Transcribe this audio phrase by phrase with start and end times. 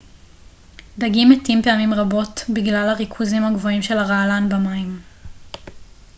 [0.97, 4.99] דגים מתים פעמים רבות גלל הריכוזים הגבוהים של הרעלן במים